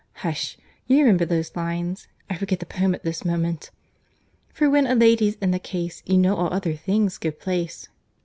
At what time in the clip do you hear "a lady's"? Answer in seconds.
4.87-5.35